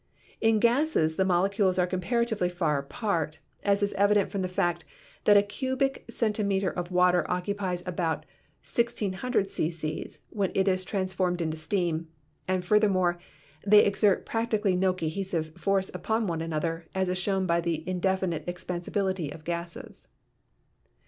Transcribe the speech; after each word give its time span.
In 0.41 0.57
gases 0.59 1.15
the 1.15 1.23
molecules 1.23 1.77
are 1.77 1.85
comparatively 1.85 2.49
far 2.49 2.79
apart, 2.79 3.37
as 3.61 3.83
is 3.83 3.93
evident 3.93 4.31
from 4.31 4.41
the 4.41 4.47
fact 4.47 4.83
that 5.25 5.37
a 5.37 5.43
cubic 5.43 6.07
centi 6.07 6.43
meter 6.43 6.71
of 6.71 6.89
water 6.89 7.23
occupies 7.29 7.83
about 7.85 8.25
1,600 8.65 9.49
cc. 9.49 10.17
when 10.31 10.51
it 10.55 10.67
is 10.67 10.83
trans 10.83 11.13
formed 11.13 11.39
into 11.39 11.55
steam, 11.55 12.07
and 12.47 12.65
furthermore, 12.65 13.19
they 13.63 13.85
exert 13.85 14.25
practically 14.25 14.75
no 14.75 14.91
cohesive 14.91 15.53
force 15.55 15.91
upon 15.93 16.25
one 16.25 16.41
another, 16.41 16.87
as 16.95 17.07
is 17.07 17.19
shown 17.19 17.45
by 17.45 17.61
the 17.61 17.87
indefinite 17.87 18.43
expansibility 18.47 19.31
of 19.31 19.43
gases." 19.43 20.07